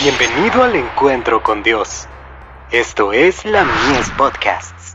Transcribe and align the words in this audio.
Bienvenido 0.00 0.62
al 0.62 0.76
encuentro 0.76 1.42
con 1.42 1.64
Dios. 1.64 2.06
Esto 2.70 3.12
es 3.12 3.44
la 3.44 3.64
Mies 3.64 4.08
Podcasts. 4.16 4.94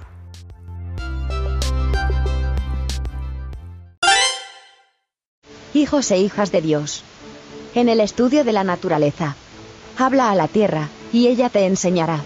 Hijos 5.73 6.09
e 6.11 6.19
hijas 6.19 6.53
de 6.53 6.61
Dios. 6.61 7.03
En 7.75 7.89
el 7.89 7.99
estudio 7.99 8.45
de 8.45 8.53
la 8.53 8.63
naturaleza. 8.63 9.35
Habla 9.97 10.31
a 10.31 10.35
la 10.35 10.47
tierra, 10.47 10.87
y 11.11 11.27
ella 11.27 11.49
te 11.49 11.65
enseñará. 11.65 12.21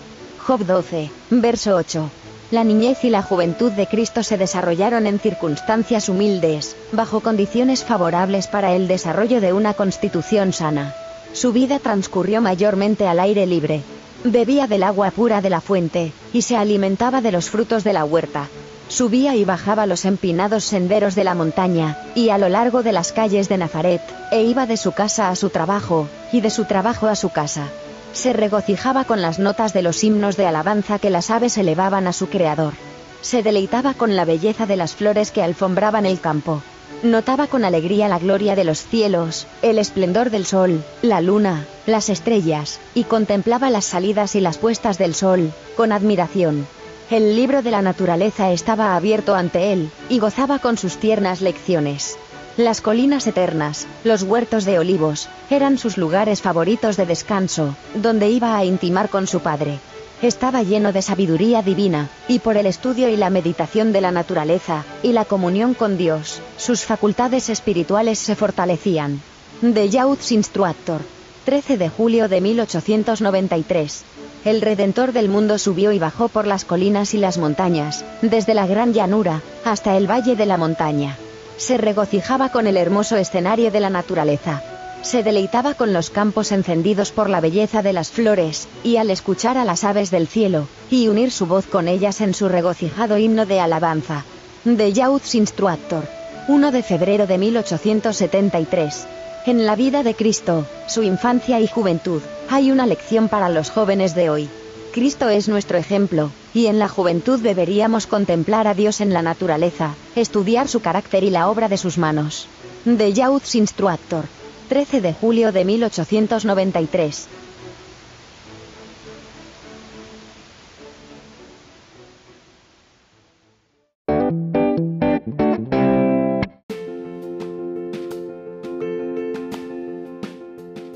Job 0.45 0.63
12, 0.63 1.09
verso 1.31 1.75
8. 1.77 2.11
La 2.51 2.63
niñez 2.63 3.03
y 3.03 3.09
la 3.09 3.23
juventud 3.23 3.71
de 3.71 3.87
Cristo 3.87 4.21
se 4.21 4.37
desarrollaron 4.37 5.07
en 5.07 5.19
circunstancias 5.19 6.09
humildes, 6.09 6.75
bajo 6.91 7.21
condiciones 7.21 7.83
favorables 7.83 8.45
para 8.45 8.73
el 8.73 8.87
desarrollo 8.87 9.41
de 9.41 9.51
una 9.51 9.73
constitución 9.73 10.53
sana. 10.53 10.93
Su 11.33 11.53
vida 11.53 11.79
transcurrió 11.79 12.41
mayormente 12.41 13.07
al 13.07 13.19
aire 13.19 13.45
libre. 13.45 13.81
Bebía 14.23 14.67
del 14.67 14.83
agua 14.83 15.11
pura 15.11 15.41
de 15.41 15.49
la 15.49 15.61
fuente, 15.61 16.11
y 16.33 16.41
se 16.41 16.57
alimentaba 16.57 17.21
de 17.21 17.31
los 17.31 17.49
frutos 17.49 17.83
de 17.83 17.93
la 17.93 18.03
huerta. 18.05 18.47
Subía 18.89 19.35
y 19.35 19.43
bajaba 19.43 19.85
los 19.85 20.05
empinados 20.05 20.63
senderos 20.63 21.13
de 21.13 21.23
la 21.23 21.35
montaña, 21.35 21.97
y 22.15 22.29
a 22.29 22.37
lo 22.37 22.49
largo 22.49 22.83
de 22.83 22.93
las 22.93 23.11
calles 23.11 23.49
de 23.49 23.57
Nazaret, 23.57 24.01
e 24.31 24.43
iba 24.43 24.65
de 24.65 24.77
su 24.77 24.93
casa 24.93 25.29
a 25.29 25.35
su 25.35 25.49
trabajo, 25.49 26.07
y 26.31 26.41
de 26.41 26.49
su 26.49 26.65
trabajo 26.65 27.07
a 27.07 27.15
su 27.15 27.29
casa. 27.29 27.67
Se 28.13 28.33
regocijaba 28.33 29.03
con 29.03 29.21
las 29.21 29.39
notas 29.39 29.73
de 29.73 29.81
los 29.81 30.03
himnos 30.03 30.37
de 30.37 30.47
alabanza 30.47 30.99
que 30.99 31.09
las 31.09 31.29
aves 31.29 31.57
elevaban 31.57 32.07
a 32.07 32.13
su 32.13 32.27
Creador. 32.27 32.73
Se 33.21 33.43
deleitaba 33.43 33.93
con 33.93 34.15
la 34.15 34.25
belleza 34.25 34.65
de 34.65 34.77
las 34.77 34.95
flores 34.95 35.31
que 35.31 35.43
alfombraban 35.43 36.05
el 36.05 36.19
campo. 36.19 36.61
Notaba 37.03 37.45
con 37.45 37.63
alegría 37.63 38.07
la 38.07 38.17
gloria 38.17 38.55
de 38.55 38.63
los 38.63 38.79
cielos, 38.79 39.45
el 39.61 39.77
esplendor 39.77 40.31
del 40.31 40.45
sol, 40.47 40.83
la 41.03 41.21
luna, 41.21 41.65
las 41.85 42.09
estrellas, 42.09 42.79
y 42.95 43.03
contemplaba 43.03 43.69
las 43.69 43.85
salidas 43.85 44.33
y 44.33 44.41
las 44.41 44.57
puestas 44.57 44.97
del 44.97 45.13
sol, 45.13 45.51
con 45.75 45.91
admiración. 45.91 46.65
El 47.11 47.35
libro 47.35 47.61
de 47.61 47.69
la 47.69 47.83
naturaleza 47.83 48.51
estaba 48.51 48.95
abierto 48.95 49.35
ante 49.35 49.73
él, 49.73 49.91
y 50.09 50.17
gozaba 50.17 50.57
con 50.57 50.75
sus 50.77 50.97
tiernas 50.97 51.41
lecciones. 51.41 52.17
Las 52.57 52.81
colinas 52.81 53.27
eternas, 53.27 53.85
los 54.03 54.23
huertos 54.23 54.65
de 54.65 54.79
olivos, 54.79 55.29
eran 55.51 55.77
sus 55.77 55.97
lugares 55.97 56.41
favoritos 56.41 56.97
de 56.97 57.05
descanso, 57.05 57.75
donde 57.93 58.29
iba 58.31 58.57
a 58.57 58.65
intimar 58.65 59.09
con 59.09 59.27
su 59.27 59.41
padre. 59.41 59.77
Estaba 60.21 60.63
lleno 60.63 60.91
de 60.91 61.01
sabiduría 61.01 61.61
divina, 61.61 62.09
y 62.27 62.39
por 62.39 62.57
el 62.57 62.65
estudio 62.65 63.09
y 63.09 63.17
la 63.17 63.29
meditación 63.29 63.91
de 63.91 64.01
la 64.01 64.11
naturaleza, 64.11 64.83
y 65.03 65.11
la 65.11 65.25
comunión 65.25 65.73
con 65.73 65.97
Dios, 65.97 66.41
sus 66.57 66.83
facultades 66.85 67.49
espirituales 67.49 68.17
se 68.19 68.35
fortalecían. 68.35 69.21
De 69.61 69.89
Youth's 69.89 70.31
Instructor. 70.31 71.01
13 71.45 71.77
de 71.77 71.89
julio 71.89 72.27
de 72.27 72.41
1893 72.41 74.03
el 74.47 74.61
Redentor 74.61 75.11
del 75.11 75.27
mundo 75.27 75.57
subió 75.57 75.91
y 75.91 75.99
bajó 75.99 76.29
por 76.29 76.47
las 76.47 76.63
colinas 76.63 77.13
y 77.13 77.17
las 77.17 77.37
montañas, 77.37 78.05
desde 78.21 78.53
la 78.53 78.65
gran 78.65 78.93
llanura, 78.93 79.41
hasta 79.65 79.97
el 79.97 80.09
valle 80.09 80.37
de 80.37 80.45
la 80.45 80.55
montaña. 80.55 81.17
Se 81.57 81.77
regocijaba 81.77 82.49
con 82.49 82.65
el 82.65 82.77
hermoso 82.77 83.17
escenario 83.17 83.71
de 83.71 83.81
la 83.81 83.89
naturaleza. 83.89 84.63
Se 85.01 85.23
deleitaba 85.23 85.73
con 85.73 85.93
los 85.93 86.09
campos 86.09 86.51
encendidos 86.51 87.11
por 87.11 87.29
la 87.29 87.39
belleza 87.39 87.81
de 87.81 87.93
las 87.93 88.11
flores, 88.11 88.67
y 88.83 88.97
al 88.97 89.09
escuchar 89.09 89.57
a 89.57 89.65
las 89.65 89.83
aves 89.83 90.11
del 90.11 90.27
cielo, 90.27 90.67
y 90.91 91.07
unir 91.07 91.31
su 91.31 91.45
voz 91.45 91.65
con 91.65 91.87
ellas 91.87 92.19
en 92.21 92.33
su 92.33 92.49
regocijado 92.49 93.17
himno 93.17 93.45
de 93.45 93.59
alabanza. 93.59 94.25
De 94.65 94.91
Youth's 94.91 95.35
Instructor. 95.35 96.03
1 96.49 96.71
de 96.71 96.83
febrero 96.83 97.27
de 97.27 97.37
1873. 97.37 99.07
En 99.45 99.65
la 99.65 99.75
vida 99.75 100.03
de 100.03 100.13
Cristo, 100.13 100.65
su 100.87 101.03
infancia 101.03 101.59
y 101.61 101.67
juventud, 101.67 102.21
hay 102.49 102.71
una 102.71 102.85
lección 102.85 103.29
para 103.29 103.47
los 103.47 103.69
jóvenes 103.69 104.13
de 104.13 104.29
hoy. 104.29 104.49
Cristo 104.91 105.29
es 105.29 105.47
nuestro 105.47 105.77
ejemplo, 105.77 106.31
y 106.53 106.65
en 106.65 106.79
la 106.79 106.89
juventud 106.89 107.39
deberíamos 107.39 108.07
contemplar 108.07 108.67
a 108.67 108.73
Dios 108.73 108.99
en 108.99 109.13
la 109.13 109.21
naturaleza, 109.21 109.93
estudiar 110.15 110.67
su 110.67 110.81
carácter 110.81 111.23
y 111.23 111.29
la 111.29 111.49
obra 111.49 111.69
de 111.69 111.77
sus 111.77 111.97
manos. 111.97 112.47
De 112.83 113.13
Youth's 113.13 113.55
Instructor. 113.55 114.25
13 114.67 115.01
de 115.01 115.13
julio 115.13 115.51
de 115.51 115.65
1893. 115.65 117.27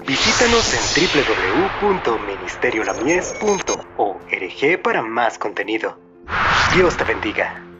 Visítanos 0.05 0.73
en 0.73 0.81
www.ministeriolamies.org 1.81 4.81
para 4.83 5.01
más 5.01 5.37
contenido. 5.37 5.97
Dios 6.75 6.97
te 6.97 7.05
bendiga. 7.05 7.70